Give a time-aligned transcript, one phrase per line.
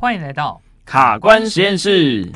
[0.00, 2.26] 欢迎来到卡关实验室。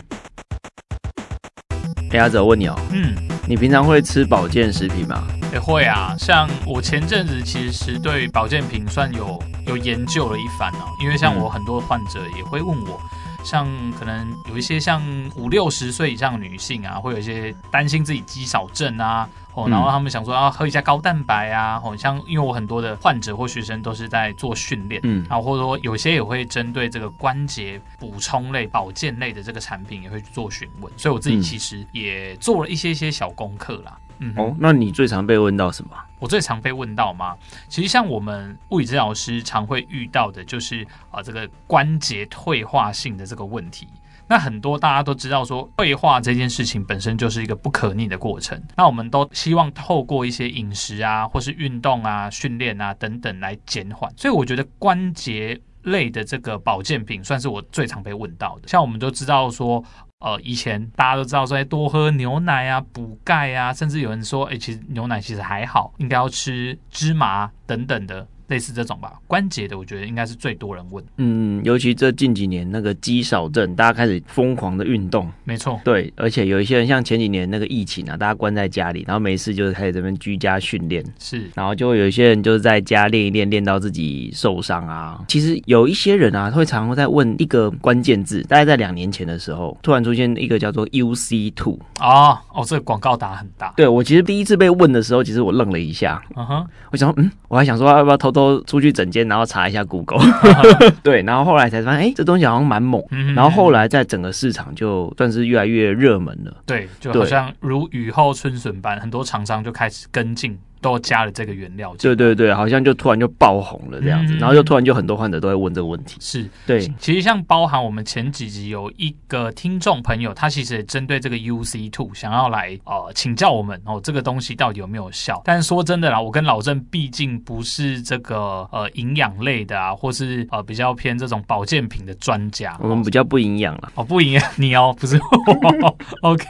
[2.10, 3.14] 哎，阿泽，我问你哦，嗯，
[3.48, 5.26] 你平常会吃保健食品吗？
[5.50, 13.00] 也会啊，像我前阵子其实对保健品算有有研究了一番哦，因为像我很多患者也会问我。
[13.44, 15.02] 像可能有一些像
[15.36, 33.96] 五六十岁以上的女性啊，会有一些担心自己肌少症啊，哦，然后他们想说要喝一下高蛋白啊，哦，像因为我很多的患者或学生都是在做训练，嗯，然后或者说有些也会针对这个关节补充类、保健类的这个产品也会去做询问，所以我自己其实也做了一些些小功课啦。
[34.18, 35.90] 嗯，哦，那你最常被问到什么？
[36.20, 37.36] 我最常被问到吗？
[37.68, 43.86] 其实像我们物理治疗师常会遇到的，就是啊、呃，这个关节退化性的这个问题。
[44.26, 48.58] 那很多大家都知道，说退化这件事情本身就是一个不可逆的过程。
[48.74, 54.10] 那我们都希望透过一些饮食啊，或是运动啊、训练啊等等来减缓。
[54.16, 58.68] 所以我觉得关节类的这个保健品，算是我最常被问到的。
[58.68, 59.84] 像我们都知道说。
[60.24, 68.26] 呃，以前大家都知道说，哎，多喝牛奶啊，补钙啊，甚至有人说，哎，其实牛奶其实还好，应该要吃芝麻等等的。
[68.48, 71.04] 类似这种吧，关节的我觉得应该是最多人问。
[71.16, 75.30] 嗯，尤其这近几年那个肌少症，大家开始疯狂的运动。
[75.44, 81.04] 没错，对，而且有一些人像前几年那个疫情啊，大家关在家里，然后没事就是开始这边居家训练。
[81.18, 85.22] 是，然后就会有一些人就是在家练一练，练到自己受伤啊。
[85.28, 91.78] 其实有一些人啊，会常常在问一个关键字，大概在两年前的时候，突然出现一个叫做 UC two。
[92.00, 93.72] 哦哦，这个广告打很大。
[93.76, 96.22] 对，我其实第一次被问的时候，其实我愣了一下。
[96.36, 98.44] 嗯哼，我想说，嗯，我还想说要不要偷偷。
[98.44, 100.18] 都出去整间，然后查一下 Google，
[101.02, 103.00] 对，然后后来才发现，哎、欸，这东西好像蛮猛。
[103.34, 106.52] 然后后来在整个市场就算是越来越热门了。
[106.66, 110.58] 对，就好像如雨后春笋般，很多厂商就开始跟进。
[110.84, 116.18] 都加了这个原料，对对对，好像就突然就爆红了这样子，嗯、然后就突然就很多患者都在问这个问题。
[116.20, 125.40] 是对，其实像包含我们前几集有一个听众朋友，他其实也针对这个 UC two 想要来呃请教我们哦，这个东西到底有没有效？
[125.46, 135.96] 但是说真的啦，我跟老郑毕竟不是这个呃营养类的啊，或是呃比较偏这种保健品的专家，我们比较不营养了哦，不营养你哦，不是我。
[136.20, 136.44] OK，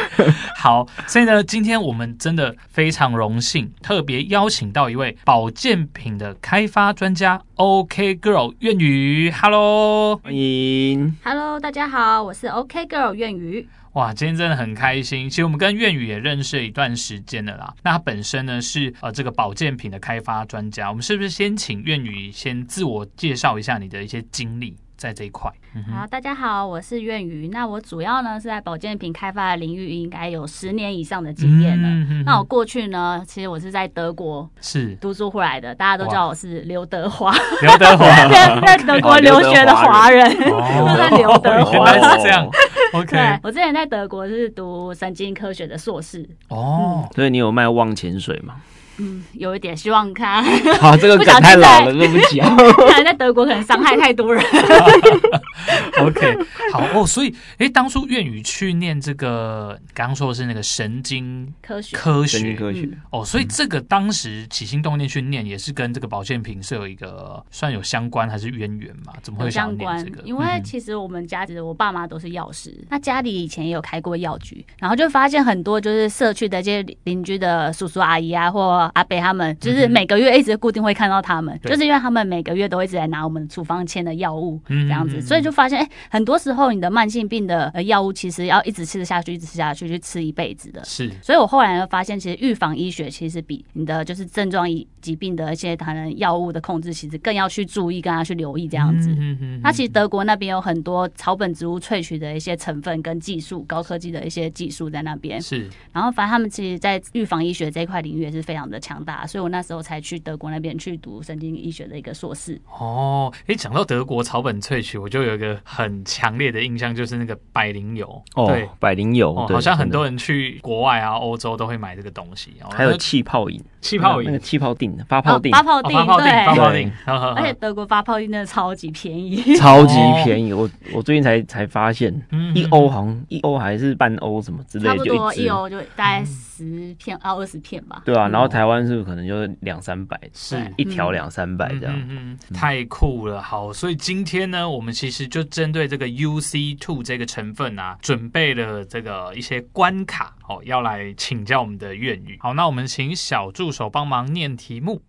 [0.54, 3.70] 好，所以呢，今天我们真的非常荣幸。
[3.82, 13.68] 特别邀请到一位保健品的开发专家，OK Girl 苑宇，Hello，欢迎，Hello，大家好，我是 OK Girl 苑宇。
[13.94, 15.28] 哇，今天真的很开心。
[15.28, 17.74] 其实我们跟苑宇也认识了一段时间了啦。
[17.82, 20.88] 那他本身呢是呃这个保健品的开发专家。
[20.88, 24.76] 我们是不是先请苑宇先自我介绍一下你的一些经历？
[24.98, 27.48] 在这一块，嗯、好，大家好，我是苑瑜。
[27.52, 31.88] 那我主要呢是在保健品开发的领域，应该有十年以上的经验了。
[31.88, 37.32] 嗯、哼哼，那我过去呢，其实我是在德国是读书回来的，大家都叫我是刘德华，
[37.62, 41.94] 刘德华 在在德国留学的华人，都在刘德华。
[41.94, 42.50] 原来是这样。
[42.92, 46.28] OK，对，我之前在德国是读神经科学的硕士。
[46.48, 48.56] 哦，嗯、所以你有卖忘潜水吗？
[48.98, 50.44] 嗯，有一点希望看。
[50.78, 52.54] 好， 这个梗太老了，对不起啊。
[52.88, 54.44] 看来在德国可能伤害太多人。
[56.00, 56.36] OK，
[56.72, 57.06] 好哦。
[57.06, 62.80] 所以，哎、欸，当初苑瑜去念这个，刚刚说的是那个神经科学，科学，神经科学。
[62.80, 69.12] 嗯、哦，所以这个当时起心动念去念，也是跟这个保健品是有一个算有相关还是渊源嘛？
[69.22, 70.18] 怎么会想念这个？
[70.18, 90.84] 相关，因为其实我们家其实我爸妈都是药师，那家里以前也有开过药局，然后就发现很多就是社区的这些邻居的叔叔阿姨啊，或阿北他们就是每个月一直固定会看到他们，嗯、就是因为他们每个月都一直在拿我们处方签的药物这样子，所以就发现哎、欸，很多时候你的慢性病的药物其实要一直吃下去，一直吃下去，去吃一辈子的。
[90.84, 94.66] 是，所以我后来就发现，其实预防医学其实比你的就是症状
[95.00, 99.10] 疾病的一些可能药物的控制，其实更要去注意，更要去留意这样子。
[99.10, 99.60] 嗯嗯嗯。
[99.62, 105.40] 那其实德国那边有很多草本植物萃取的一些成分跟技术，高科技的一些技术在那边。
[105.40, 105.68] 是。
[105.92, 108.98] 然后，反正他们其实，在预防医学这一块领域也是非常的强。
[109.04, 112.60] 大，所以我那时候才去德国那边去读神经医学的一个硕士。
[112.78, 118.22] 哦，哎，讲到德国草本萃取，我就有一个很强烈的印象，就是那个百灵油。
[118.34, 122.52] 哦，对，百灵油，哦，好像很多人去国外啊，欧洲都会买这个东西。
[122.70, 127.34] 还有气泡饮，气泡饮，那个气泡錠，发泡錠，发泡錠，对，发泡錠。
[127.36, 129.94] 而且德国发泡錠真的超级便宜，超级
[130.24, 130.52] 便宜。
[130.52, 132.12] 我我最近才才发现，
[132.54, 138.02] 一欧好像一欧还是半欧什么之类的，差不多一欧就大概十片到二十片吧。
[138.04, 139.08] 对啊，然后台湾是。
[139.08, 143.40] 可能就是两三百，是一条两三百这样，嗯嗯，太酷了。
[143.40, 152.36] 好，所以今天呢，我们其实就针对这个 UC two 这个成分啊，准备了这个一些关卡哦，要来请教我们的粤语。
[152.40, 155.00] 好，那我们请小助手帮忙念题目。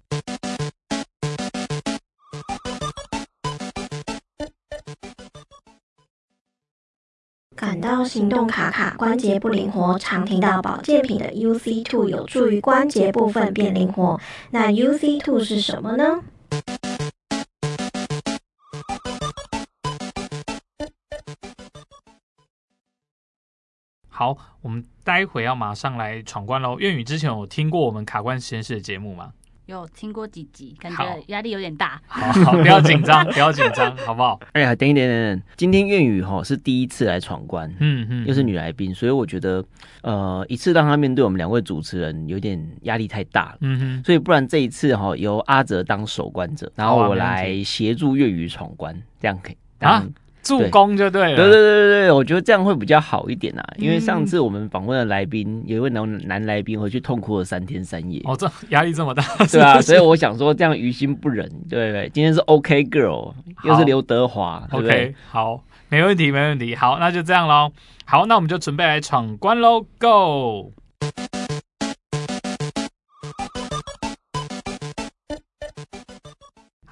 [7.59, 14.17] 感到行动卡卡、关节不灵活，常听到保健品的 UC Two 有助于关节部分变灵活。
[14.50, 16.23] 那 UC Two 是什么呢？
[24.07, 26.79] 好，我们待会要马上来闯关喽。
[26.79, 29.33] 粤语之前有听过我们卡关实验室的节目吗？
[29.69, 32.01] 有听过几集，感觉压力有点大。
[32.07, 34.39] 好，好，不要紧张， 不要紧张，好不好？
[34.54, 39.63] 哎呀，等一等等等，今天粤语哈是第一次来闯关，嗯嗯，又是女来宾，所以我觉得
[40.01, 50.06] 呃，一次让她面对我们两位主持人有点压力太大了，嗯哼，所以不然这一次哈由阿哲当守关者，然后我来协助粤语闯关，这样可以啊。
[50.50, 53.63] 助攻就对了，对对对对对，我觉得这样会比较好一点啊。
[53.78, 67.72] 因为上次我们访问的来宾有一位男男来宾回去痛哭了三天三夜，哦，这压力这么大， 对啊，所以我想说这样于心不忍，对对，今天是 OK Girl，又是刘德华，OK，好，没问题没问题，好，那就这样喽。
[68.06, 70.74] 好，那我们就准备来闯关喽，Go！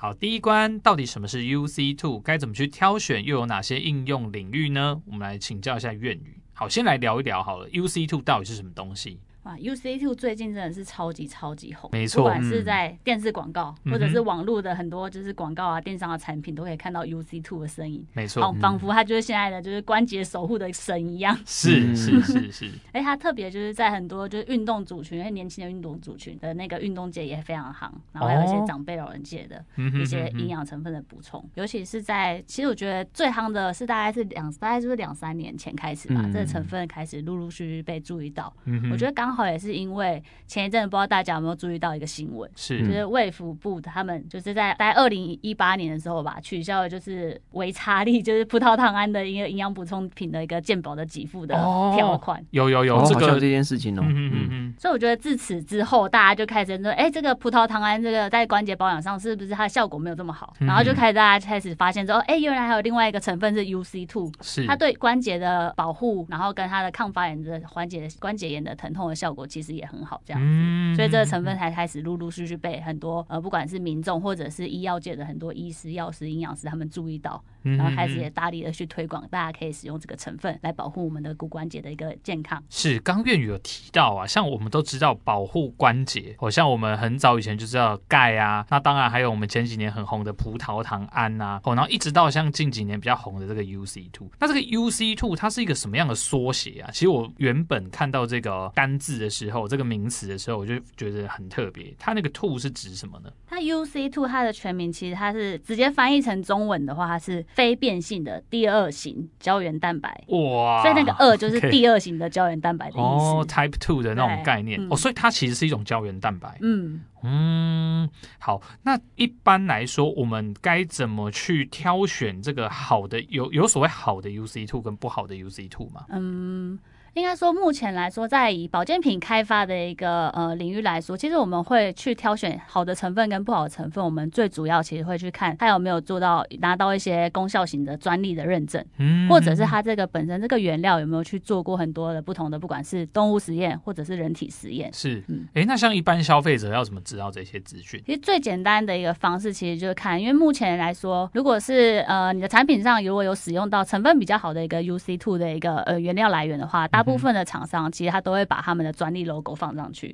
[0.08, 2.22] 好，第一关到底什么是 UC Two？
[2.22, 3.26] 该怎么去挑选？
[3.26, 5.02] 又有哪些应用领域呢？
[5.06, 6.42] 我们来请教一下苑宇。
[6.54, 9.20] 好，先来聊一聊好了，UC Two 到底是什么东西？
[9.48, 22.70] 啊，UC Two 最近真的是超级超级红，没错，不管是在电视广告、嗯、或者是网络的很多就是广告啊、电商的产品，都可以看到 UC Two 的身影，没错，好，仿佛它就是现在的就是关节守护的神一样，是是是是。
[22.92, 29.64] 哎，它特别就是在很多就是运动族群，因为年轻的运动族群的那个运动界也非常夯，然后还有一些长辈老人界的
[30.02, 40.24] 一些营养成分的补充，尤其是在其实我觉得最夯的是大概是两大概就是两三年前开始吧，嗯、这个成分开始陆陆续续被注意到，嗯、我觉得刚好也是因为。
[40.48, 51.54] 前一阵子不知道大家有没有注意到一个新闻，是就是卫福部他们就是在在二零一八年的时候吧，取消了就是维差利就是葡萄糖胺的一个营养补充品的一个健保的给付的
[51.94, 52.42] 条款。
[52.52, 54.74] 有有有这个这件事情哦，嗯嗯嗯。
[54.80, 60.54] 所以我觉得自此之后，大家就开始说，哎，这个葡萄糖胺这个在关节保养上是不是它的效果没有这么好？
[60.62, 70.96] 然后就开始大家开始发现说，哎，原来还有另外一个成分是 UC two，是它对关节的保护，然后跟它的抗发炎的缓解关节炎的疼痛的效果其实也很好，这样子。
[70.96, 77.44] 所以这个成分才开始陆陆续续被很多呃，不管是民众或者是医药界的很多医师、药师、营养师他们注意到，
[77.76, 82.64] 然后开始也大力的去推广，大家可以使用这个成分来保护我们的骨关节的一个健康。
[82.70, 96.90] 是，刚苑宇有提到啊，像我们都知道保护关节，好像我们很早以前就知道钙啊，那当然还有我们前几年很红的葡萄糖胺啊，哦，然后一直到像近几年比较红的这个 UC two，那这个 UC two 它是一个什么样的缩写啊？
[96.92, 103.32] 其实我原本看到这个单字的时候，这个名词的时候，我就觉得很特别，它那个 two 是指什么呢？
[103.48, 110.24] 它 UC two 它的全名其实它是直接翻译成中文的话，它是非变性的第二型胶原蛋白。
[110.28, 113.00] 哇，所以那个二就是第二型的胶原蛋白的意思。
[113.02, 114.80] 哦，Type two 的那种概念。
[114.80, 116.56] 嗯、哦，所以它其实是一种胶原蛋白。
[116.62, 118.08] 嗯嗯，
[118.38, 123.20] 好，那一般来说，我们该怎么去挑选这个好的？
[123.22, 126.06] 有有所谓好的 UC two 跟不好的 UC two 吗？
[126.10, 126.78] 嗯。
[127.18, 134.04] 应该说，目前来说，在以保健品开发的一个呃领域来说，其实我们会去挑选好的成分跟不好的成分。
[134.04, 144.94] 我们最主要其实会去看它有没有做到拿到一些功效型的专利的认证，嗯，或者是它这个本身这个原料有没有去做过很多的不同的，不管是动物实验或者是人体实验。
[144.94, 148.02] 是，嗯，哎，那像一般消费者要怎么知道这些资讯？
[148.06, 160.14] 其实最简单的一个方式，其实就是看，因为目前来说，如果是呃你的产品上如果有使用到成分比较好的一个 UC two 的一个呃原料来源的话，大部分的厂商其实他都会把他们的专利 logo 放上去，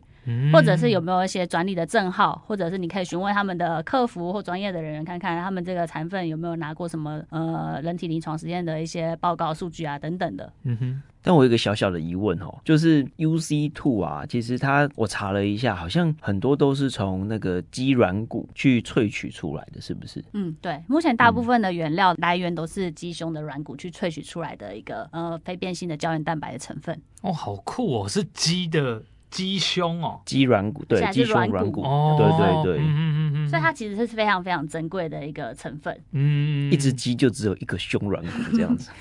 [0.51, 10.51] 或者是有没有一些专利的证号，或者是你可以询问他们的客服或专业的人员，看看他们这个成分有没有拿过什么呃人体临床实验的一些报告数据啊等等的。
[10.63, 11.01] 嗯哼。
[11.25, 20.21] 但我有一个小小的疑问哦，就是 UC two 啊，其实它我查了一下，好像很多都是从那个鸡软骨去萃取出来的，是不是？
[20.33, 27.01] 嗯，对，目前大部分的原料来源都是鸡胸的软骨去萃取出来的一个呃非变性的胶原蛋白的成分。
[27.21, 29.01] 哦，好酷哦，是鸡的
[29.33, 35.99] 鸡胸哦，鸡软骨，对，鸡胸软骨，哦，对对对，嗯嗯嗯，所以它其实是非常非常珍贵的一个成分。
[36.11, 38.91] 嗯，一只鸡就只有一个胸软骨这样子。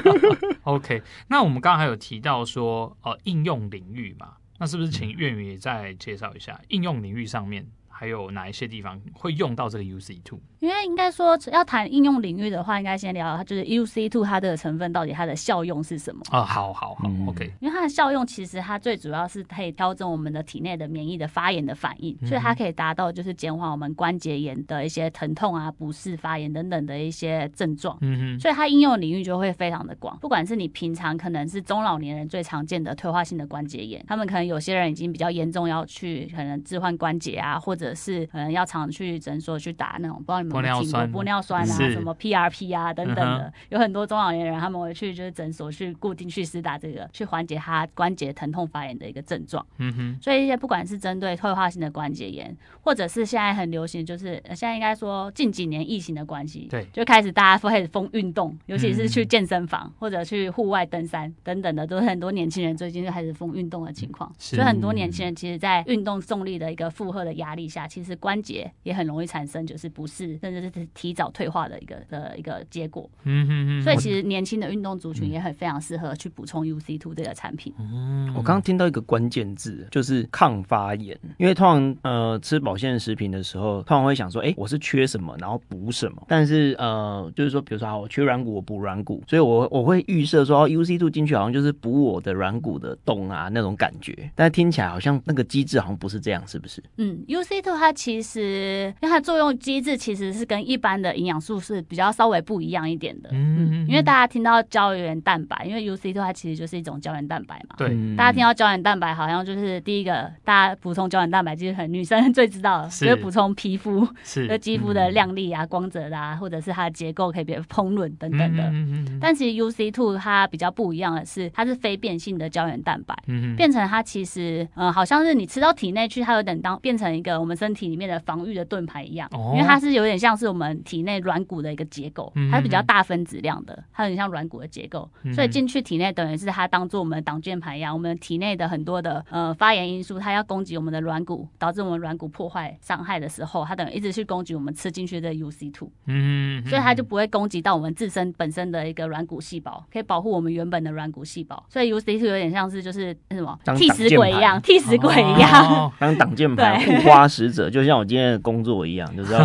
[0.64, 7.66] OK，那我们刚刚还有提到说，呃，应用领域嘛，那是不是请苑宇也再介绍一下、嗯、应用领域上面
[7.98, 10.38] 还有哪一些地方会用到这个 UC Two？
[10.60, 16.44] 因为应该说要谈应用领域的话，应该先聊它就是 UC Two 它的成分到底它的效用是什么啊？
[16.44, 17.50] 好好好，OK。
[17.60, 27.96] 因为它的效用其实它最主要是可以调整我们的体内的免疫的发炎的反应，所以它可以达到就是减缓我们关节炎的一些疼痛啊、不适、发炎等等的一些症状。
[28.02, 28.40] 嗯哼。
[28.40, 49.64] 所以它应用领域就会非常的广，不管是你平常可能是中老年人最常见的退化性的关节炎，他们可能有些人已经比较严重，要去可能置换关节啊，或者是可能要常去诊所去打那种，不知道你们有没有听过玻尿酸啊，什么 PRP 啊等等的，嗯、有很多中老年人他们会去就是诊所去固定去施打这个，去缓解他关节疼痛发炎的一个症状。
[49.78, 64.32] 嗯哼，所以一些不管是针对退化性的关节炎，或者是现在很流行，就是现在应该说近几年疫情的关系，对，就开始大家开始疯运动，尤其是去健身房或者去户外登山等等的，都是很多年轻人最近就开始疯运动的情况。
[64.38, 73.10] 所以很多年轻人其实，在运动重力的一个负荷的压力下，其实关节也很容易产生就是不适，甚至是提早退化的一个的一个结果。
[73.24, 73.82] 嗯嗯嗯。
[73.82, 77.74] 所以其实年轻的运动族群也很非常适合去补充 UC Two 这个产品。
[77.80, 81.18] 嗯，我刚刚听到一个关键字，就是抗发炎。
[81.38, 86.22] 因为通常呃吃保健食品的时候，通常会想说，哎，我是缺什么，然后补什么。
[86.28, 94.30] 但是呃，就是说，比如说好，我缺软骨，我补软骨，所以我我会预设说，UC Two 进去好像就是补我的软骨的洞啊那种感觉。
[94.34, 96.82] 但是听起来好像那个机制好像不是这样，是不是？
[96.98, 103.30] 嗯，UC Two 它其实因为它作用机制其实是跟一般的营养素是比较稍微不一样一点的。
[103.32, 107.74] 嗯，嗯因为大家听到胶原蛋白，因为 UC Two 它其实就是一种胶原蛋白嘛。
[107.76, 107.88] 对。
[108.16, 118.62] 大家听到胶原蛋白，好像就是第一个大家补充胶原蛋白，其实很女生 最知道的，就是补充皮肤，是的肌肤的亮丽啊、光泽啊，或者是它的结构可以变膨润等等的。
[118.64, 123.16] 嗯嗯但其实 UC Two 它比较不一样的是，它是非变性的胶原蛋白，
[123.56, 159.44] 变成它其实呃，好像是你吃到体内去，它有点当变成一个我们身体里面的防御的盾牌一样，因为它是有点像是我们体内软骨的一个结构，它是比较大分子量的，它有点像软骨的结构，所以进去体内等于是它当做我们的挡箭牌一样，我们体内的很多的呃发炎因素，它要攻击我们的软骨，导致我们软骨破坏伤害的时候，它等于一直去攻击我们吃进去的 UC Two，嗯，所以它就不会攻击到我们自身本身的一个软骨细胞，可以保护我们原本的软骨细胞，所以 UC Two 有点像是就是什么替死鬼一样，替死鬼一样，当挡箭牌 护花就像我今天的工作一样，就是要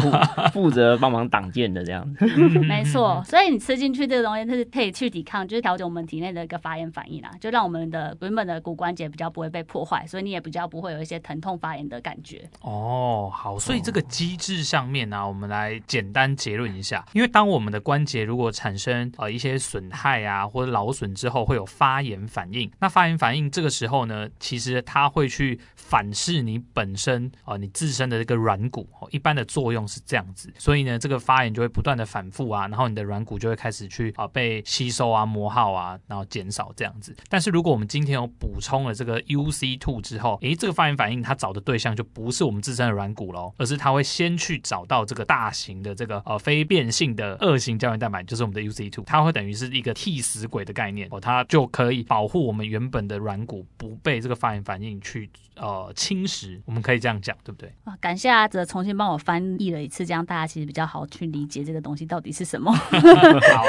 [0.51, 2.25] 负 责帮忙挡箭的这样子。
[2.61, 12.49] 没错，所以你吃进去这个东西，它是可以去抵抗，就是调节我们体内的一个发炎反应啦，就让我们的原本的骨关节比较不会被破坏，所以你也比较不会有一些疼痛发炎的感觉。
[12.61, 22.69] 哦，好，所以这个机制上面呢、啊，我们来简单结论一下，因为当我们的关节如果产生呃一些损害啊或者劳损之后，会有发炎反应。
[22.79, 25.59] 那发炎反应这个时候呢，其实它会去
[25.91, 37.13] 反噬你本身啊、你自身的这个软骨，哦一般的作用是这样子，所以呢，这个发炎就会不断的反复啊，然后你的软骨就会开始去啊、被吸收啊磨耗啊，然后减少这样子。
[37.27, 57.73] 但是如果我们今天有补充了这个 UC Two 之后，诶，这个发炎反应它找的对象就不是我们自身的软骨喽，而是它会先去找到这个大型的这个呃非变性的二型胶原蛋白，就是我们的 UC Two，它会等于是一个替死鬼的概念哦，它就可以保护我们原本的软骨不被这个发炎反应去呃侵蚀，我们可以这样讲，对不对？
[57.85, 62.71] 啊，感谢阿泽重新帮我翻译了一次，这样大家其实比较好去理解这个东西到底是什么。
[63.53, 63.63] 好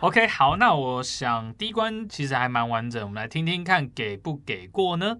[0.00, 5.16] ，OK，好，那我想第一关其实还蛮完整，我们来听听看给不给过呢？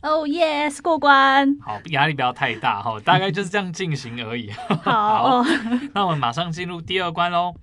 [0.00, 1.58] 哦，yes，过关。
[1.60, 4.50] 好，压力不要太大哈，大概就是这样进行而已。
[4.82, 5.44] 好，好，
[5.92, 7.54] 那我们马上进入第二关喽。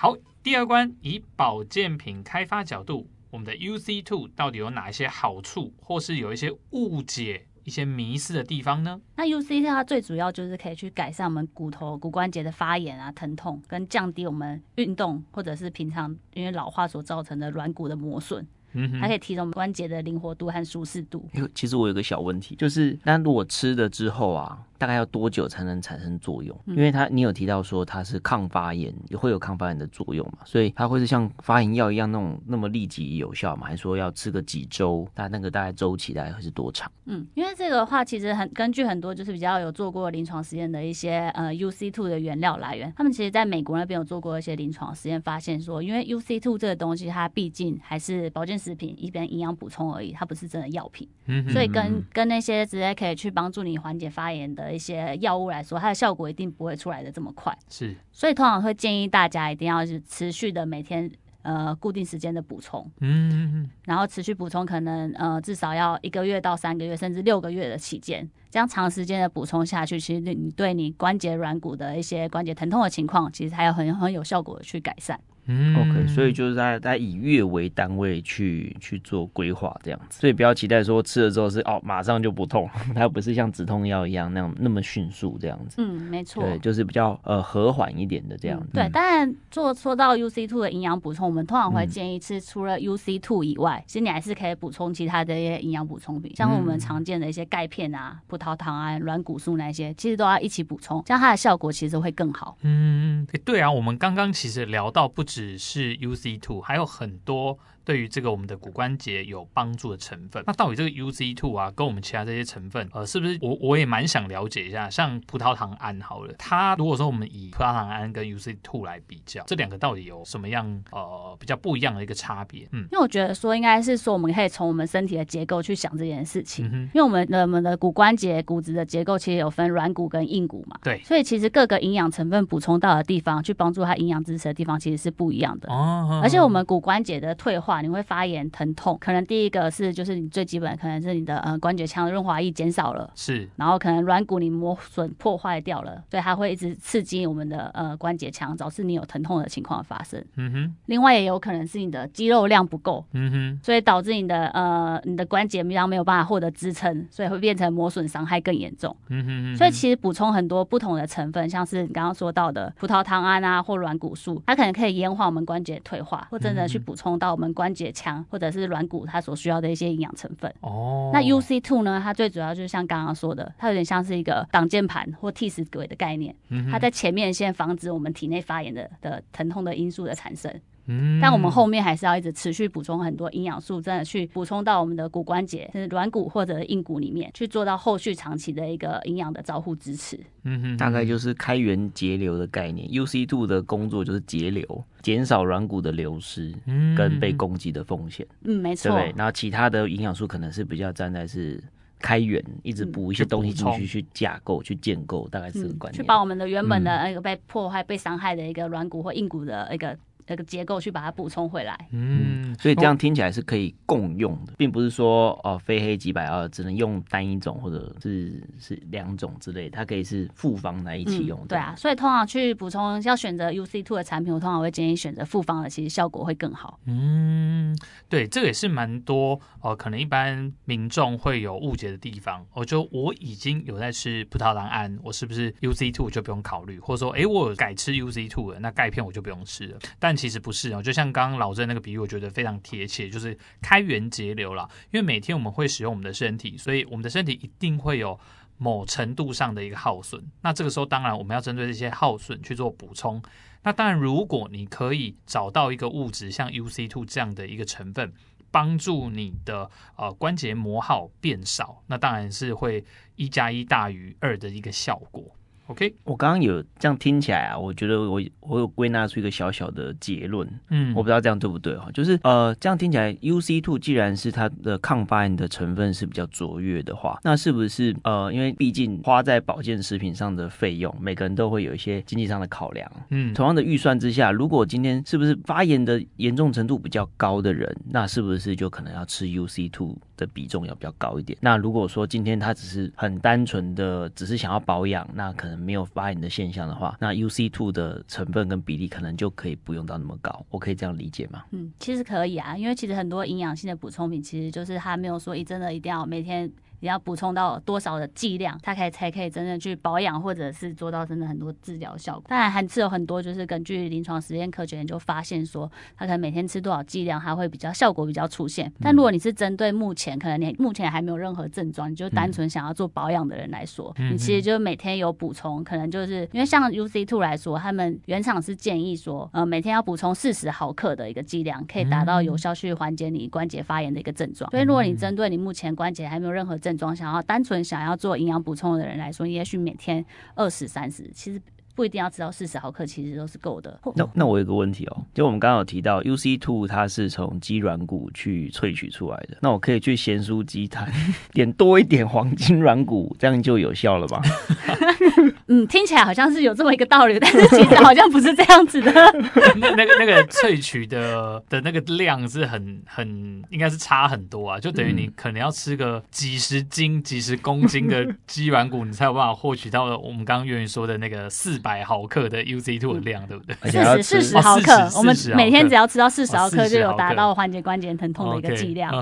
[0.00, 7.46] 好，第二关以保健品开发角度，我们的 UC Two 到底有哪一些好处，或是有一些误解？
[7.64, 9.00] 一些迷失的地方呢？
[9.16, 18.46] 那 UC 它最主要就是可以去改善我们骨头骨关节的发炎啊、疼痛，跟降低我们运动或者是平常因为老化所造成的软骨的磨损。
[18.74, 21.28] 嗯哼，还可以提升我们关节的灵活度和舒适度。
[21.54, 24.64] 其实我有个小问题，就是那如果吃了之后啊。
[24.78, 26.56] 大概要多久才能产生作用？
[26.66, 33.66] 因为它你有提到说它是抗发炎，也会有抗发炎的作用嘛，所以它会是像发炎药一样那种那么立即有效嘛？
[33.66, 35.06] 还是说要吃个几周？
[35.14, 36.90] 它那个大概周期大概会是多长？
[37.06, 54.67] 嗯，因为这个的话，其实很根据很多就是比较有做过临床实验的一些呃 UC two 的原料来源，他们其实在美国那边有做过一些临床实验，发现说，因为 UC two 这个东西它毕竟还是保健食品一边营养补充而已，它不是真的药品，嗯所以跟跟那些直接可以去帮助你缓解发炎的。
[54.72, 57.56] 一些药物来说，它的效果一定不会出来的这么快。
[57.68, 61.10] 是，所以通常会建议大家一定要是持续的每天
[61.42, 75.18] 呃固定时间的补充，嗯，然后持续补充可能呃至少要一个月到三个月，甚至六个月的期间，这样长时间的补充下去，其实你对你关节软骨的一些关节疼痛的情况，其实还有很很有效果的去改善。
[75.48, 85.76] 嗯，OK，所以就是在在以月为单位去去做规划这样子，所以不要期待说吃了之后是哦马上就不痛， 它不是像止痛药一样那样那么迅速这样子。
[85.78, 88.68] 嗯，没错，对，就是比较呃和缓一点的这样子。
[88.72, 102.56] 嗯、对，当然做说到 UC two 的营养补充，我们通常会建议吃除了 UC two 以外，嗯、其实你还是可以补充其他的一些营养补充品，像我们常见的一些钙片啊、葡萄糖啊、软骨素那些，其实都要一起补充，这样它的效果其实会更好。
[102.62, 107.56] 嗯，对啊，我们刚刚其实聊到不只是 UC two 还有很多。
[107.88, 114.90] 对于这个我们的骨关节有帮助的成分，那到底这个 UC two 啊，跟我们其他这些成分，呃，是不是我我也蛮想了解一下？
[114.90, 122.68] 像葡萄糖胺好了，它如果说我们以葡萄糖胺跟 UC two 来比较，这两个到底有什么样呃比较不一样的一个差别？
[122.72, 138.48] 嗯，因为我觉得说应该是说我们可以从我们身体的结构去想这件事情，嗯、因为我们的我们的骨关节骨质的结构其实有分软骨跟硬骨嘛，对，所以其实各个营养成分补充到的地方，去帮助它营养支持的地方其实是不一样的哦，而且我们骨关节的退化，你会发炎。
[138.50, 138.96] 疼痛。
[139.00, 150.24] 可能第一个是就是你最基本可能是你的呃关节腔的润滑液减少了，是，然后可能软骨你磨损破坏掉了，所以它会一直刺激我们的呃关节腔，导致你有疼痛的情况发生。
[150.36, 158.96] 嗯哼，另外也有可能是你的肌肉量不够，嗯哼，所以导致你的呃你的关节量没有办法获得支撑，所以会变成磨损伤害更严重。
[159.08, 169.18] 嗯哼，嗯哼，所以其实补充很多不同的成分，像是你刚刚说到的葡萄糖胺啊或软骨素，它可能可以延缓我们关节退化，或真的去补充到我们关节腔或者是软骨它。
[169.28, 172.00] 所需要的一些营养成分哦，那 UC two 呢？
[172.02, 176.34] 它最主要就是像刚刚说的，它有点像是一个挡箭盘或替死鬼的概念。
[176.48, 180.50] 嗯哼，它在前面先防止我们体内发炎的的疼痛的因素的产生。
[180.90, 190.18] 嗯，但我们后面还是要一直持续补充很多营养素，真的去补充到我们的骨关节，就是软骨或者硬骨里面，去做到后续长期的一个营养的照护支持。
[190.44, 192.88] 嗯哼，大概就是开源节流的概念。
[192.88, 196.54] UC two 的工作就是节流，减少软骨的流失，
[196.96, 198.26] 跟被攻击的风险。
[198.44, 198.90] 嗯，没错。
[198.90, 201.62] 对，然后其他的营养素可能是比较站在是
[201.98, 206.00] 开源，一直补一些东西进去，去架构、去建构，大概是这个观念。
[206.00, 209.94] 去把我们的原本的那个被破坏、被伤害的一个软骨或硬骨的一个。
[210.28, 221.42] 这个结构去把它补充回来，嗯，所以这样听起来是可以共用的，并不是说哦非黑即白啊，只能用单一种或者是是两种之类，它可以是复方来一起用。
[221.46, 226.78] 对啊，所以通常去补充要选择 UC two 的产品，我通常会建议选择复方的，其实效果会更好。
[226.84, 227.74] 嗯，
[228.08, 232.44] 对，这个也是蛮多哦，可能一般民众会有误解的地方。
[232.52, 236.78] 我就我已经有在吃葡萄糖胺，我是不是 UC two 就不用考虑？
[236.78, 239.78] 或者说，哎，我有改吃 UC two 了，那钙片我就不用吃了？
[239.98, 244.68] 但其实不是哦，就像刚刚老郑那个比喻，我觉得非常贴切，就是开源节流啦。
[244.90, 248.18] 因为每天我们会使用我们的身体，所以我们的身体一定会有
[248.56, 250.22] 某程度上的一个耗损。
[250.42, 253.22] 那这个时候，当然我们要针对这些耗损去做补充。
[253.62, 258.12] 那当然，如果你可以找到一个物质，像 UC Two 这样的一个成分，
[258.50, 262.84] 帮助你的呃关节磨耗变少，那当然是会
[263.16, 265.34] 一加一大于二的一个效果。
[265.68, 291.38] OK，我刚刚有这样听起来啊，我觉得我我有归纳出一个小小的结论，嗯，我不知道这样对不对哈，就是呃这样听起来，UC two 既然是它的抗发炎的成分是比较卓越的话，那是不是呃因为毕竟花在保健食品上的费用，每个人都会有一些经济上的考量，嗯，同样的预算之下，如果今天是不是发炎的严重程度比较高的人，那是不是就可能要吃 UC two 的比重要比较高一点？
[291.42, 295.57] 那如果说今天他只是很单纯的只是想要保养，那可能。
[295.58, 301.44] 没有发炎的现象的话，那 UC two 的成分跟比例可能就可以不用到那么高，我可以这样理解吗？
[301.50, 306.50] 嗯，其实可以啊，因为其实很多营养性的补充品，其实就是它没有说一真的一定要每天。
[306.80, 312.24] 你要补充到多少的剂量，它可以才可以真正去保养，或者是做到真的很多治疗效果。
[312.28, 318.72] 当然，还是有很多就是根据临床实验科学研究发现说，它可能每天吃多少剂量，它会比较效果比较出现。
[318.80, 334.50] 但如果你是针对目前可能你目前还没有任何症状，你就单纯想要做保养的人来说，你其实就每天有补充，可能就是因为像 UC two 来说，他们原厂是建议说，呃，每天要补充四十毫克的一个剂量，可以达到有效去缓解你关节发炎的一个症状。
[334.50, 340.04] 所以，如果你针对你目前关节还没有任何症状，想要单纯想要做营养补充的人来说，也许每天
[340.34, 341.40] 二十三十，其实
[341.74, 343.78] 不一定要吃到四十毫克，其实都是够的。
[343.94, 350.92] 那那我有个问题哦，就我们刚刚有提到 UC two 它是从鸡软骨去萃取出来的，那我可以去咸酥鸡摊
[351.32, 354.20] 点多一点黄金软骨，这样就有效了吧？
[355.48, 358.92] 嗯，听起来好像是有这么一个道理，但是其实好像不是这样子的。
[359.56, 373.56] 那那个那个萃取的的那个量是很很应该是差很多啊，就等于你可能要吃个几十斤、几十公斤的鸡软骨，你才有办法获取到我们刚刚愿意说的那个四百毫克的 UZ2 的量，对不对？
[373.70, 378.92] 四十四十毫克，我们每天只要吃到四十毫克，就有达到缓解关节疼痛的一个剂量。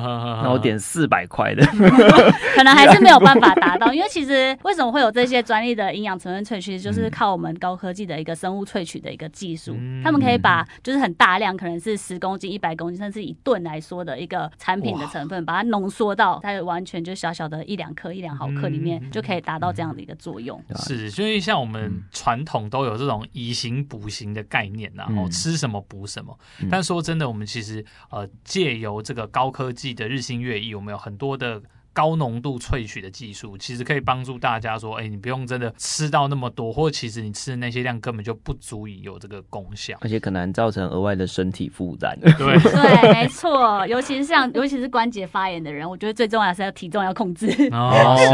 [0.42, 1.66] 那我点四百块的，
[2.54, 20.62] 可能还是没有办法达到，因为其实为什么会有这些专利的营养成分萃取，就是靠我们高科技的一个生物萃取的一个技术，他们可以把就是很大量，可能是十公斤、一百公斤，甚至以吨来说的一个产品的成分，把它浓缩到它完全就小小的一两克、一两毫克里面，就可以达到这样的一个作用。
[20.76, 26.38] 是，所以像我们传统都有这种以形补形的概念，然后吃什么补什么。
[26.70, 31.62] 但说真的，我们其实呃借由这个高科技的日新月异，我们有很多的。
[31.96, 42.14] 高浓度萃取的技术，其实可以帮助大家说，哎、欸，你不用真的吃到那么多，或其实你吃的那些量根本就不足以有这个功效，而且可能造成额外的身体负担。
[42.20, 47.46] 对对，没错，尤其是像尤其是关节发炎的人，我觉得最重要是要体重要控制。
[47.72, 48.28] 哦， 是，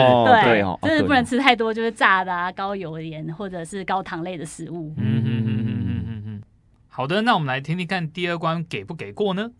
[0.44, 4.92] 对，对哦，真的不能吃太多，就是炸的啊、高油盐或者是高糖类的食物。
[4.96, 6.42] 嗯嗯嗯嗯嗯嗯嗯。
[6.88, 9.51] 好的，那我们来听听看第二关给不给过呢？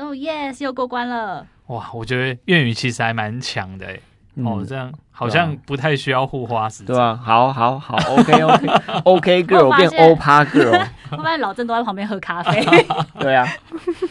[0.00, 1.46] 哦、oh，yes，又过关了。
[1.66, 4.00] 哇，我觉得粤语其实还蛮强的哎。
[4.36, 7.16] 嗯、哦，这样好像不太需要护花时间，对吧、啊？
[7.22, 8.66] 好好好，OK OK
[9.04, 10.88] OK Girl 变欧趴 Girl。
[11.12, 12.64] 我发现老郑都在旁边喝咖啡。
[13.20, 13.46] 对啊。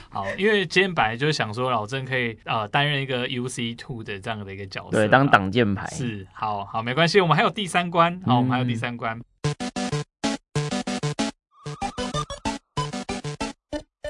[0.09, 5.87] 好，因为今天本来就是想说老郑可以呃担任一个 UC Two 的这样的一个角色，对，当挡箭牌。
[5.87, 9.17] 是，好好没关系，我们还有第三关，好，我们还有第三关。
[9.17, 9.23] 嗯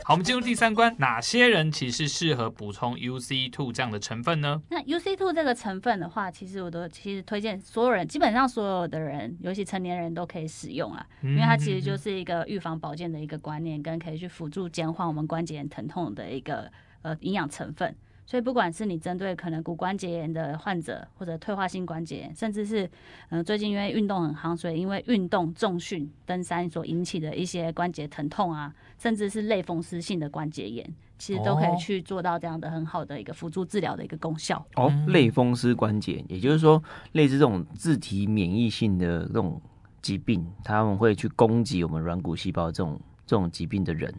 [0.10, 4.60] 好，我们进入第三关，哪些人其实适合补充 UC two 这样的成分呢？
[4.68, 16.72] 那 UC two 这个成分的话，其实我都其实推荐所有人，基本上所有的人，尤其成年人都可以使用啊，因为它其实就是一个预防保健的一个观念，跟可以去辅助减缓我们关节炎疼痛的一个
[17.04, 17.96] 呃营养成分。
[18.30, 22.86] 所以，不管是你针对可能骨关节炎的患者，或者退化性关节炎，甚至是
[23.30, 30.88] 嗯、呃、最近因为运动很夯，所以因为运动重训、登山所引起的一些关节疼痛啊，甚至是类风湿性的关节炎，
[31.18, 34.64] 其实都可以去做到这样的很好的一个辅助治疗的一个功效。
[34.76, 39.60] 哦，类风湿关节，也就是说，类似这种自体免疫性的这种
[40.04, 44.14] 疾病，他们会去攻击我们软骨细胞这种这种疾病的人。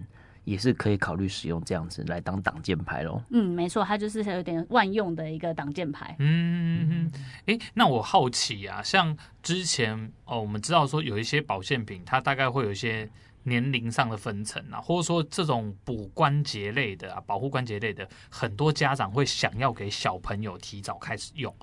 [0.44, 3.22] 也是可以考虑使用这样子来当挡箭牌喽。
[3.31, 6.16] 嗯，没错，它就是有点万用的一个挡箭牌。
[6.18, 7.12] 嗯嗯嗯。
[7.46, 13.09] 哎，那我好奇啊，像之前哦，我们知道说有一些保健品，它大概会有一些
[13.44, 21.55] 年龄上的分层啊，或者说这种补关节类的啊，保护关节类的，很多家长会想要给小朋友提早开始用。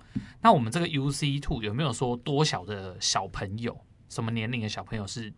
[0.42, 5.32] 那我们这个 UC Two 有没有说多小的小朋友，什么年龄的小朋友是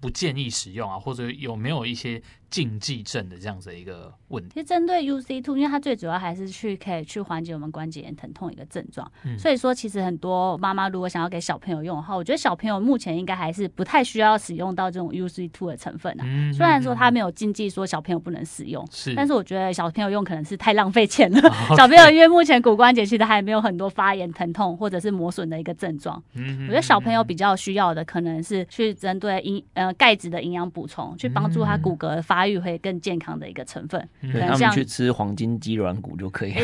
[0.00, 0.98] 不建议使用啊？
[0.98, 16.24] 或者有没有一些禁忌症的这样子的一个问题，其实针对 UC2，因为它最主要还是去可以去缓解我们关节炎疼痛一个症状，嗯、所以说其实很多妈妈如果想要给小朋友用的话，我觉得小朋友目前应该还是不太需要使用到这种 UC two 的成分啊。
[16.24, 21.40] 嗯、虽然说它没有禁忌说小朋友不能使用，是，但是我觉得小朋友用可能是太浪费钱了。
[21.68, 32.35] 哦、小朋友因为目前骨关节其实还没有很多发炎疼痛或者是磨损的一个症状，嗯、我觉得小朋友比较需要的可能是去针对营呃钙质的营养补充，去帮助他骨骼发。
[32.36, 36.52] 发育会更健康的一个成分，对，他们去吃黄金鸡软骨就可以。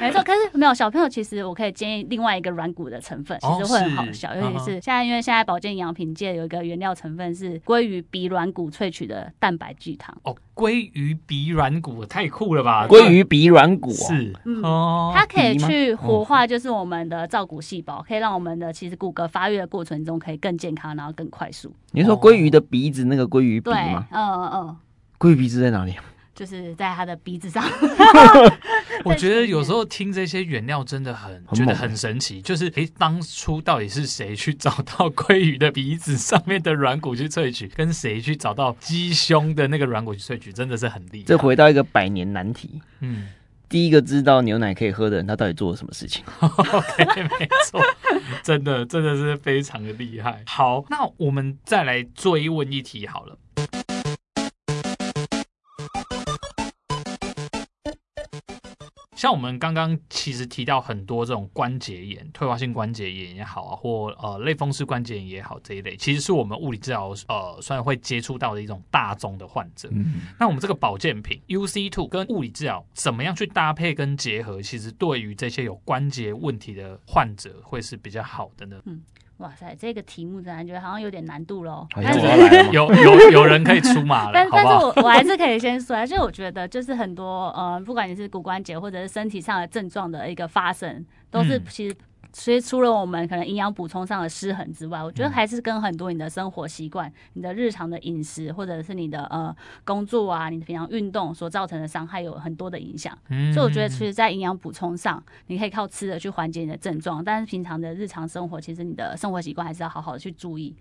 [0.00, 4.72] 没错，可是没有小朋友，其实我可以建议另外一个软骨的成分，其实会很好笑，哦、尤其是。
[4.80, 10.14] 现在，因为现在保健营养品界有一个原料成分是鲑鱼鼻软骨萃取的蛋白聚糖。
[10.24, 12.86] 哦，鲑鱼鼻软骨太酷了吧？
[12.88, 21.72] 鲑鱼鼻软骨、哦、是，嗯，哦，它可以去活化，就是我们的造骨细胞，可以让我们的其实骨骼发育的过程中可以更健康，然后更快速。
[21.92, 24.06] 你说鲑鱼的鼻子那个鲑鱼鼻吗？
[24.10, 24.76] 嗯嗯嗯，
[25.18, 25.94] 鲑鱼鼻子在哪里？
[26.34, 27.62] 就是在他的鼻子上。
[29.04, 41.24] 我觉得有时候听这些原料真的很觉得很神奇，就是诶，当初到底是谁去找到鲑鱼的鼻子上面的软骨去萃取，跟谁去找到鸡胸的那个软骨去萃取，真的是很厉害。
[41.26, 42.80] 这回到一个百年难题。
[42.98, 43.28] 嗯，
[43.74, 46.22] 第一个知道牛奶可以喝的人，他到底做了什么事情？
[46.38, 47.82] OK，没错，
[48.40, 50.40] 真的真的是非常的厉害。
[50.46, 53.36] 好，那我们再来追问一题好了。
[59.14, 69.88] 像我们刚刚其实提到很多这种关节炎、退化性关节炎也好啊，或呃类风湿关节炎也好这一类，其实是我们物理治疗呃虽然会接触到的一种大宗的患者。
[69.92, 78.80] 嗯，那我们这个保健品 UC Two 跟物理治疗怎么样去搭配跟结合，其实对于这些有关节问题的患者会是比较好的呢？
[78.84, 79.02] 嗯。
[79.38, 81.86] 哇塞，这个题目真的觉得好像有点难度喽。
[81.94, 91.96] 但是有有有人可以出马了，但但是我我还是可以先说，就我觉得就是很多呃，不管你是骨关节或者是身体上的症状的一个发生，都是其实。
[92.32, 103.16] 所以除了我们可能营养补充上的失衡之外，我觉得还是跟很多你的生活习惯、你的日常的饮食，或者是你的呃工作啊、你的平常运动所造成的伤害有很多的影响。
[103.52, 110.74] 所以我觉得，其实，在营养补充上，你可以靠吃的去缓解你的症状，但是平常的日常生活，其实你的生活习惯还是要好好的去注意。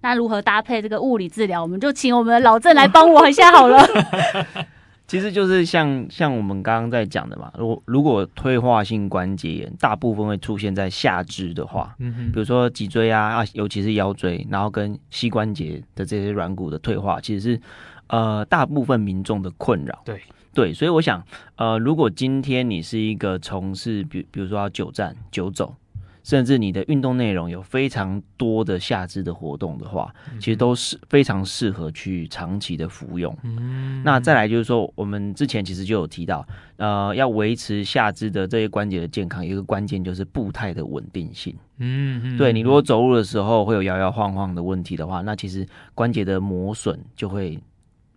[0.00, 3.84] 那如何搭配这个物理治疗，我们就请我们的老郑来帮我一下好了。
[5.08, 17.60] 其实就是像像我们刚刚在讲的嘛，如果如果退化性关节炎大部分会出现在下肢的话，嗯哼，比如说脊椎啊啊，尤其是腰椎，然后跟膝关节的这些软骨的退化，其实是
[18.08, 19.98] 呃大部分民众的困扰。
[20.04, 20.20] 对
[20.52, 21.24] 对，所以我想，
[21.56, 25.74] 呃，如果今天你是一个从事比比如说要久站久走。
[26.22, 33.36] 甚至你的运动内容有非常多的下肢的活动的话，其实都是非常适合去长期的服用。
[33.42, 41.54] 嗯，那再来就是说，我们之前其实就有提到，呃，要维持下肢的这些关节的健康，有一个关键就是步态的稳定性。
[41.78, 47.58] 嗯，对，你如果走路的时候会有摇摇晃晃的问题的话，那其实关节的磨损就会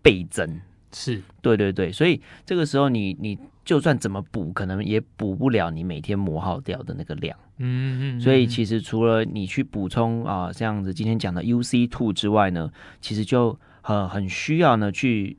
[0.01, 0.59] 倍增。
[0.93, 7.37] 是，对对对，所以这个时候你你就算怎么补，可能也补不了你每天磨耗掉的那个量。
[7.57, 15.37] 嗯嗯，所以其实除了你去补充啊这样子今天讲的 UC Two 之外呢，其实就很很需要呢去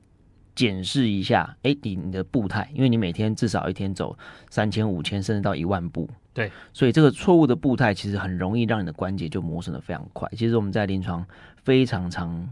[0.54, 4.16] 检视一下，哎，你你的步态，因为你每天至少一天走
[4.50, 10.28] 三千五千甚至到一万步，对，所以这个错误的步态其实很容易让你的关节就磨损的非常快。
[10.36, 11.26] 其实我们在临床
[11.64, 12.48] 非常常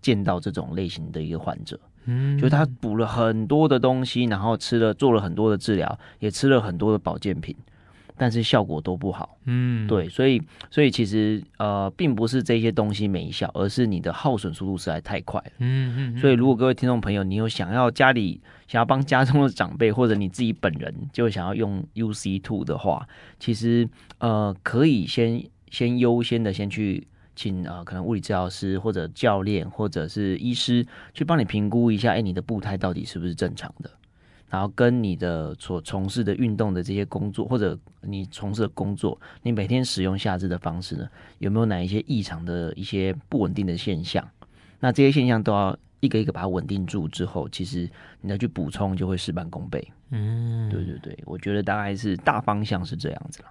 [0.00, 7.54] 见到这种类型的一个患者，嗯，就是他补了很多的东西，然后吃了做了很多的治疗，也吃了很多的保健品。
[8.16, 10.40] 但是效果都不好，嗯，对，所以
[10.70, 16.16] 所以其实呃，并不是这些东西没效，而是你的耗损速度实在太快了，嗯嗯。
[16.18, 23.04] 所以如果各位听众朋友，你有想要家里想要帮家中的长辈或者你自己本人就想要用 UC Two 的话，
[23.40, 23.88] 其实
[24.18, 33.90] 呃，可以先先优先的先去请呃，可能物理治疗师或者教练或者是医师去帮你评估一下，哎，你的步态到底是不是正常的。
[34.50, 44.24] 然后跟你的所从事的运动的这些工作，或者你从事的工作，你每天使用下肢的方式呢，有没有哪一些异常的一些不稳定的现象？
[44.78, 49.84] 那这些现象都要一个一个把它稳定住之后，其实你要去补充就会事半功倍。
[50.10, 53.48] 嗯，对对对，我觉得大概是大方向是这样子了。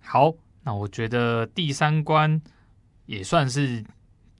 [0.00, 2.40] 好，那我觉得第三关
[3.06, 3.84] 也算是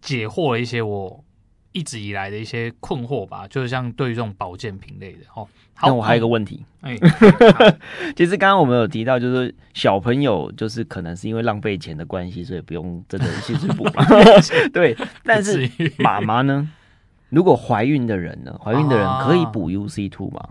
[0.01, 1.25] 解惑了一些我。
[1.77, 5.45] 一直以来的一些困惑吧，就是像对于这种保健品类的哦。
[5.75, 6.97] 好，那我还有一个问题，哎，
[8.15, 14.07] 其实刚刚我们有提到，就是小朋友就是可能是因为浪费钱的关系，所以不用真的去补嘛。
[14.73, 16.71] 对， 但是妈妈呢？
[17.31, 18.57] 如果怀孕的人呢？
[18.63, 20.51] 怀孕的人可以补 UC Two 吗？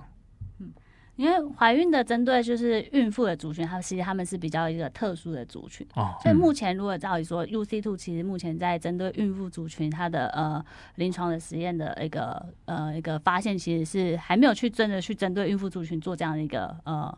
[1.16, 10.64] 因为怀孕的针对就是孕妇的族群，它其实他们是比较一个特殊的族群，哦、所以目前如果照理说，UC Two 其实目前在针对孕妇族群，它的呃
[10.96, 17.16] 临床的实验的一个呃一个发现，其实是还没有去真的去针对孕妇族群做这样的一个呃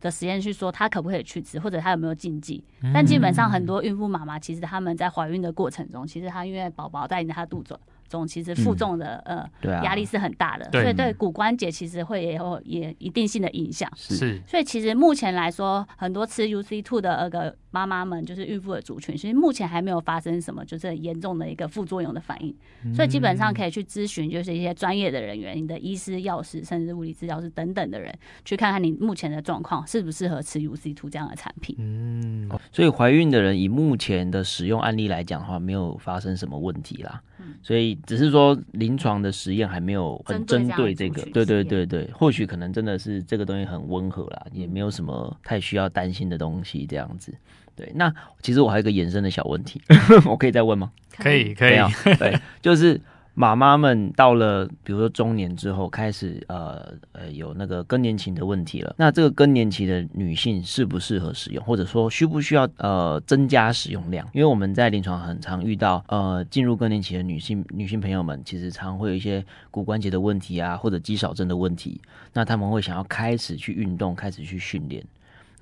[0.00, 2.64] 的实验，去说它可不可以去吃，或者它有没有禁忌。
[2.94, 7.78] 但基本上很多孕妇妈妈，其实他们在怀孕的过程中，其实她因为宝宝带着她肚子。
[8.08, 13.90] 种其实负重的、嗯、呃压力是很大的，所以对骨关节其实会也有也一定性的影响。
[13.96, 22.54] 是，所以其实目前来说，很多吃 UC Two 的那个妈妈们，就是孕妇的族群，其实目前还没有发生什么就是很严重的一个副作用的反应。
[22.84, 31.74] 嗯、所以基本上可以去咨询，就是一些专业的人员，你的医师、药师，甚至物理治疗师等等的人，去看看你目前的状况适不适合吃 UC Two 这样的产品。
[31.80, 37.20] 嗯，所以怀孕的人以目前的使用案例来讲的话，没有发生什么问题啦。
[37.62, 47.34] 所以只是说临床的实验还没有很针对这个，对对对对，或许可能真的是这个东西很温和啦，也没有什么太需要担心的东西这样子。
[47.76, 49.80] 对，那其实我还有一个延伸的小问题，
[50.26, 50.90] 我可以再问吗？
[51.16, 51.76] 可以可以，
[52.18, 53.00] 对，就是
[53.34, 58.94] 妈妈们到了，比如说中年之后，开始呃呃有那个更年期的问题了。
[58.96, 64.24] 那这个更年期的女性适不适合使用，或者说需不需要呃增加使用量？
[64.32, 72.00] 因为我们在临床很常遇到呃进入更年期的女性女性朋友们，其实常会有一些骨关节的问题啊，或者肌少症的问题。
[72.32, 75.04] 那他们会想要开始去运动，开始去训练。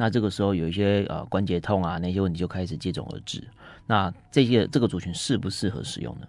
[0.03, 3.41] 那这个时候有一些呃关节痛啊那些问题就开始接踵而至。
[3.87, 6.27] 那这些这个族群适不适合使用呢？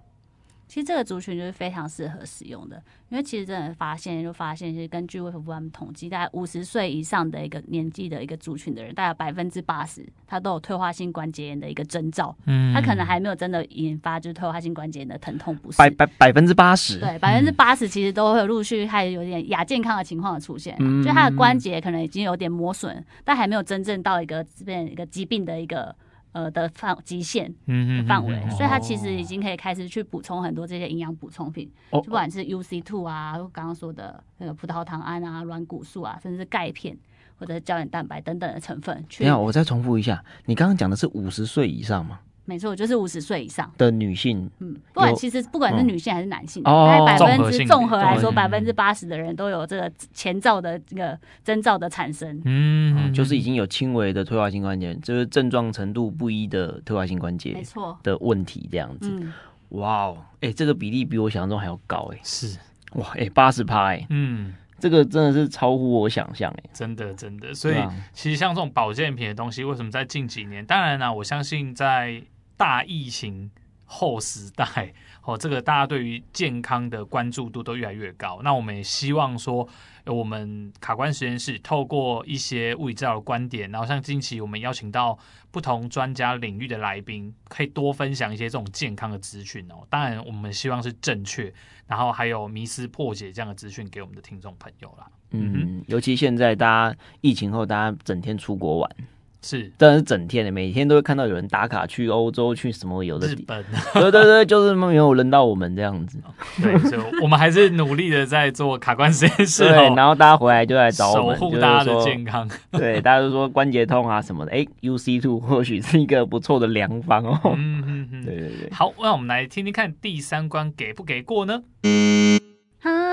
[0.74, 12.36] 其实这个族群就是非常适合使用的，因为其实真的发现就发现，是根据卫福部他们统计，大概五十岁以上的一个年纪的一个族群的人，大概百分之八十他都有退化性关节炎的一个征兆。
[12.48, 15.78] 嗯，他可能还没有真的引发就是退化性关节炎的疼痛不适。
[15.78, 25.96] 百百百分之八十，对，百分之八十其实都会有陆续还有点亚健康的情况的出现，嗯，就他的关节可能已经有点磨损，但还没有真正到一个这边一个疾病的一个。
[26.34, 36.98] 呃的范极限的范围，所以它其实已经可以开始去补充很多这些营养补充品，哦、就不管是 UC two 啊，刚刚说的那个葡萄糖胺啊、软骨素啊，甚至是钙片
[37.38, 39.04] 或者是胶原蛋白等等的成分。
[39.08, 42.20] 去，你好，我再重复一下，你刚刚讲的是五十岁以上吗？
[42.46, 44.50] 没错，就是五十岁以上的女性。
[44.60, 52.42] 嗯，不管其实不管是女性还是男性，大概百分之综合来说，百分之八十的人都有这个前兆的这个征兆的产生。
[52.44, 59.26] 嗯，就是已经有轻微的退化性关节，就是症状程度不一的退化性关节，没错的问题这样子。
[59.70, 62.20] 哇哦，哎，这个比例比我想象中还要高哎。
[62.24, 62.58] 是，
[62.96, 64.06] 哇，哎，八十趴哎。
[64.10, 66.64] 嗯，这个真的是超乎我想象哎。
[66.74, 67.76] 真的真的，所以
[68.12, 70.66] 其实像这种保健品的东西，为什么在近几年？
[70.66, 72.22] 当然呢，我相信在。
[72.58, 73.50] 大疫情
[73.86, 78.42] 后时代，哦，这个大家对于健康的关注度都越来越高。
[78.44, 79.68] 那我们也希望说，
[80.06, 85.18] 我们卡关实验室透过一些物理治疗的观点，然后像近期我们邀请到
[85.52, 89.86] 不同专家领域的来宾，可以多分享一些这种健康的资讯哦。
[89.90, 91.54] 当然，我们希望是正确，
[91.86, 95.08] 然后还有迷思破解这样的资讯给我们的听众朋友啦。
[95.32, 98.96] 嗯，尤其现在大家疫情后，大家整天出国玩。
[99.44, 106.18] 是，真的是整天的，每天都会看到有人打卡去欧洲，去什么有的日本， 对对对，就是没有轮到我们这样子。
[106.62, 112.50] 对，所以我们还是努力的在做卡关实验室，对，然后大家回来就来找我们，守护大家的健康。
[112.72, 117.40] 对，大家都说关节痛啊什么的，哎，UC Two 或许是一个不错的良方哦。
[117.58, 118.70] 嗯嗯嗯，对对对。
[118.72, 121.62] 好，那我们来听听看第三关给不给过呢？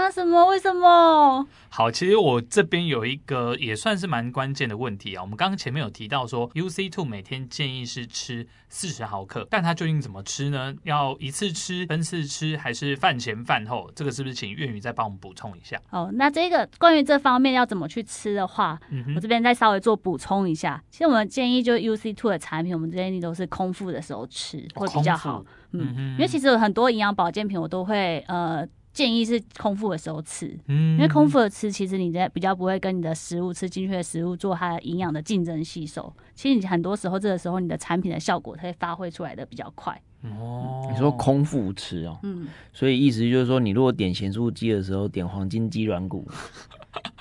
[0.01, 0.11] 啊？
[0.11, 0.47] 什么？
[0.47, 1.47] 为什么？
[1.69, 5.23] 好，其实我这边有一个也算是蛮关键的问题啊。
[5.23, 10.75] 我们刚刚前面有提到说，UC Two 每天建议是吃四十毫克，但它究竟怎么吃呢？
[10.83, 13.89] 要一次吃、分次吃，还是饭前饭后？
[13.95, 15.81] 这个是不是请苑妤再帮我们补充一下？
[15.91, 20.83] 哦，那这个关于这方面要怎么去吃的话，嗯、我这边再稍微做补充一下。
[20.91, 25.45] 其实我们建议就是 UC Two 的产品，我们建议都是空腹的时候吃会比较好。
[25.73, 28.67] 嗯，因为其实有很多营养保健品，我都会呃。
[28.93, 36.13] 建议是空腹的时候吃，嗯，因为空腹的吃，其实你在比较不会跟你的食物吃进去的食物做它的营养的竞争吸收。
[36.35, 40.01] 其实你很多时候这个时候你的产品的效果它会发挥出来的比较快。
[40.23, 46.29] 哦，你说空腹吃哦，嗯，所以意思就是说，你如果点咸酥鸡的时候点黄金鸡软骨，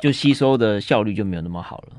[0.02, 1.94] 就吸收的效率就没有那么好了。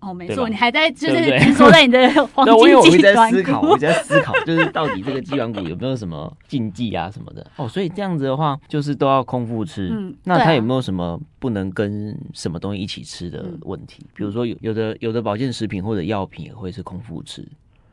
[0.00, 2.72] 哦，没错，你还在就是说在你的 黄金鸡软骨。
[2.72, 7.44] 对，我一直在思考，我一直在思考，就是到底这个鸡软骨有没有什么禁忌啊什么的。
[7.56, 9.88] 哦，所以这样子的话，就是都要空腹吃。
[9.92, 14.06] 嗯，那它有没有什么不能跟什么东西一起吃的问题？
[14.14, 17.46] 比如说有有的有的保健食品或者药品也会是空腹吃。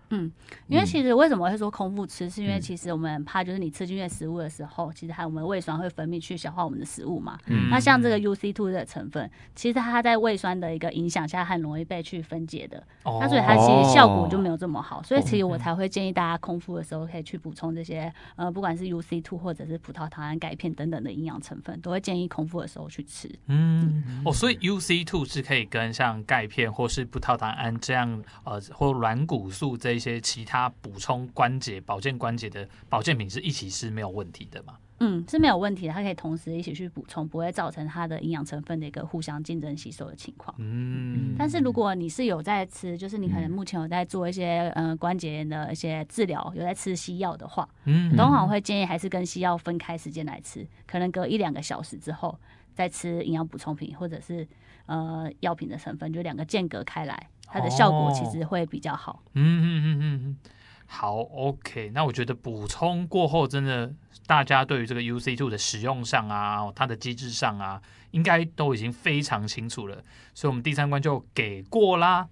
[0.09, 0.31] 嗯，
[0.67, 7.39] 因为其实为什么会说空腹吃，是因为其实我们怕就是你吃进去食物的时候，其实还有我们胃酸会分泌去消化我们的食物嘛。
[7.47, 12.77] 嗯，那像这个 UC two 的成分，其实它在胃酸的一个影响下，很容易被去分解的。
[13.03, 15.01] 哦，那所以它其实效果就没有这么好。
[15.01, 23.27] 所以其实我才会建议大家空腹的时候可以去补充这些呃，不管是 UC two 或者是葡萄糖胺、钙片等等的营养成分，都会建议空腹的时候去吃。
[23.47, 29.94] 嗯，嗯哦，所以 UC two 是可以跟像钙片或是葡萄糖胺这样呃，或软骨素这。
[29.95, 34.77] 一些其他补充关节、保健关节的保健品是一起吃没有问题的嘛？
[34.99, 40.55] 嗯，是没有问题的，它可以同时一起去补充，不会造成它的营养成分的一个互相竞争吸收的情况。
[40.57, 52.39] 嗯，但是如果你是有在吃，就是你可能目前有在做一些嗯、呃、关节炎的一些治疗，有在吃西药的话，嗯，通常我会建议还是跟西药分开时间来吃，可能隔一两个小时之后
[52.73, 54.47] 再吃营养补充品或者是
[54.85, 57.29] 呃药品的成分，就两个间隔开来。
[57.47, 59.21] 它的效果其实会比较好。
[59.33, 60.37] 嗯嗯嗯嗯嗯，
[60.85, 61.91] 好，OK。
[61.93, 63.91] 那我觉得补充过后，真的
[64.27, 67.81] 大家对于这个 UC Two 的使用上啊，它的机制上啊，
[68.11, 70.03] 应该都已经非常清楚了。
[70.33, 72.27] 所以，我们第三关就给过啦。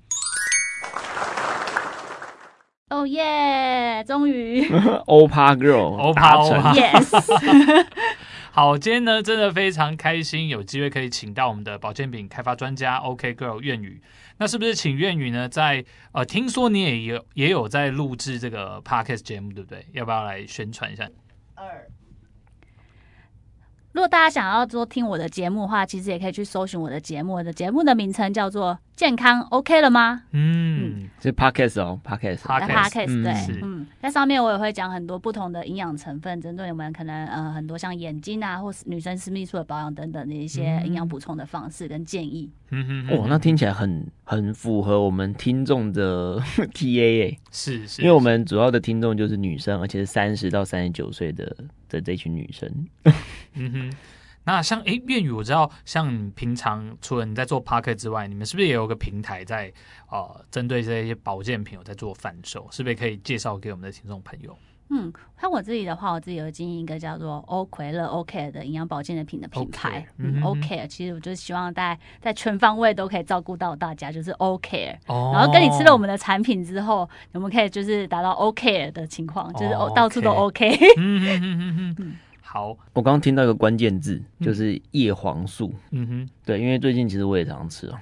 [2.90, 4.04] 哦耶！
[4.06, 4.70] 终于
[5.08, 7.10] 欧趴 girl，欧趴欧趴，Yes。
[8.56, 14.00] 好，今天呢，真的非常开心，有机会可以请到我们的保健品开发专家 OK Girl 苑宇。
[14.38, 15.50] 那是不是请苑宇呢？
[15.50, 19.84] 在呃，听说你也有也有在录制这个 Podcast 节目，对不对？
[19.94, 21.10] 要不要来宣传一下？
[21.56, 21.88] 二。
[23.94, 27.34] 如果大家想要多听我的节目的话，其实也可以去搜寻我的节目。
[27.34, 42.50] 我的节目的名称叫做“健康 OK 了吗？”嗯，是 Podcast 哦，Podcast，Podcast，对，嗯，在上面我也会讲很多不同的营养成分，针对我们可能呃很多像眼睛啊，或是女生私密处的保养等等的一些营养补充的方式跟建议。
[42.72, 46.40] 嗯哼，哦，那听起来很很符合我们听众的
[46.74, 51.56] TA，是是，因为我们主要的听众就是女生，而且是三十到三十九岁的
[51.88, 52.68] 的这群女生。
[53.54, 53.94] 嗯哼，
[54.46, 59.72] 那像哎，粤语，我知道，像平常除了你在做 Podcast 之外，你们是不是也有个平台在
[60.10, 62.68] 呃，针对这些保健品有在做贩售？
[62.72, 64.58] 是不是可以介绍给我们的听众朋友？
[64.90, 70.06] 嗯，像我自己的话，我自己有经营一个叫做欧葵乐 OK 的营养保健的品的品牌。
[70.18, 74.96] 嗯，嗯，OK，其实我就希望大家在全方位都可以照顾到大家，就是 OK。
[75.08, 75.32] 哦。
[75.34, 80.78] 然后跟你吃了我们的产品之后，我们可以就是达到 OK 的情况，就是到处都 OK。
[80.98, 82.16] 嗯嗯嗯嗯。
[82.54, 85.74] 好，我刚刚听到一个关键字，就是叶黄素。
[85.90, 87.98] 嗯哼，对，因为最近其实我也常常吃哦。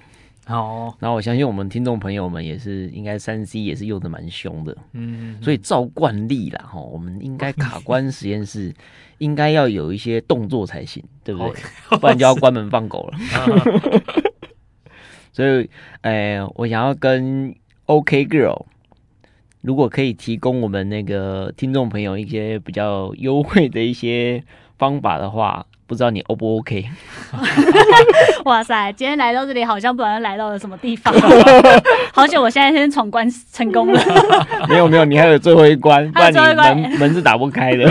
[0.47, 4.75] 哦，然后我相信我们听众朋友们也是，应该三 C 也是用的蛮凶的。
[4.91, 8.75] 嗯哼，所以照惯例啦，哈，我们应该卡关实验室
[9.19, 11.99] 应该要有一些动作才行，对不对？Okay.
[11.99, 13.17] 不然就要关门放狗了。
[15.31, 15.69] 所以，
[16.01, 18.65] 哎、呃，我想要跟 OK Girl。
[19.61, 24.43] 如果可以提供我们那个听众朋友一些比较优惠的一些
[24.79, 26.83] 方法的话，不知道你 O 不 OK？
[28.45, 31.13] 哇塞，今天来到这里好像不知道来到了什么地方，
[32.11, 34.01] 好久我现在先闯关成功了。
[34.67, 36.37] 没有没有，你还有最后一关， 不然你
[36.81, 37.87] 门门是打不开的。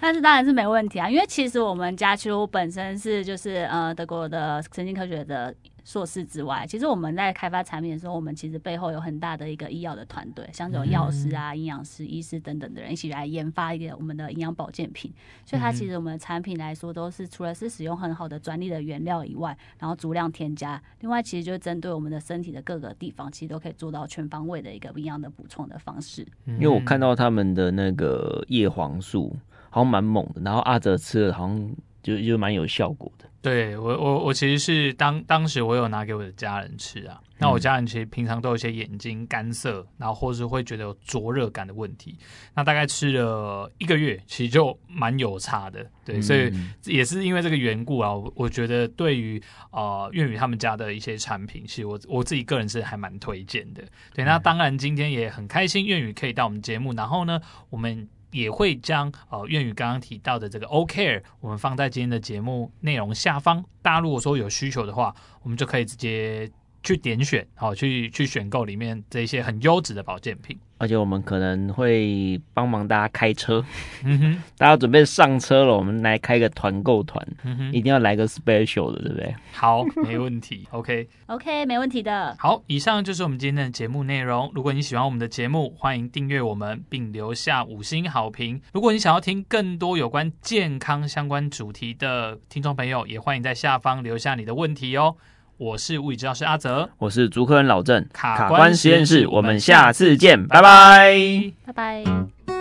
[0.00, 5.54] 但是当然是没问题啊，因为其实我们家其实我本身是就是呃德国的神经科学的。
[5.88, 15.10] 硕士之外，其实我们在开发产品的时候，我们其实背后有很大的一个医药的团队，像这种药师啊、营养师、医师等等的人一起来研发一个我们的营养保健品。
[15.46, 26.26] 所以它其实我们的产品来说，都是除了是使用很好的专利的原料以外，然后足量添加，另外其实就是针对我们的身体的各个地方，其实都可以做到全方位的一个营养的补充的方式。
[26.44, 29.34] 因为我看到他们的那个叶黄素
[29.70, 33.26] 好像蛮猛的，然后阿哲吃了好像就就蛮有效果的。
[33.40, 42.18] 对我我我其实是当当时我有拿给我的家人吃啊，那我家人其实平常都有一些眼睛干涩，然后或是会觉得有灼热感的问题，
[42.54, 45.88] 那大概吃了一个月，其实就蛮有差的。
[46.04, 46.52] 对，所以
[46.84, 49.40] 也是因为这个缘故啊，我我觉得对于
[49.70, 53.84] 呃粤语他们家的一些产品，其实我我自己个人是还蛮推荐的。
[54.12, 57.40] 对，那当然今天也很开心粤语可以到我们节目，然后呢
[57.70, 58.08] 我们。
[58.30, 63.64] 也会将呃粤语刚刚提到的这个 OCare，我们放在今天的节目内容下方。
[63.82, 66.50] 大家如果说有需求的话，我们就可以直接
[66.88, 70.58] 去点选，好去去选购里面这些很优质的保健品。
[70.78, 73.62] 而且我们可能会帮忙大家开车，
[74.04, 79.34] 嗯哼， 大家准备上车了，我们来开个团购团，嗯哼，一定要来个 special 的，对不对？
[79.52, 82.34] 好，没问题，OK，OK， 没问题的。
[82.38, 84.50] 好，以上就是我们今天的节目内容。
[84.54, 88.62] 如果你喜欢我们的节目，欢迎订阅我们并留下五星好评。
[88.72, 95.16] 如果你想要听更多有关健康相关主题的听众朋友，也欢迎在下方留下你的问题哦。
[95.58, 102.57] 我是物理治疗师阿泽，我是竹科人老郑，卡关实验室，我们下次见，拜拜，拜拜。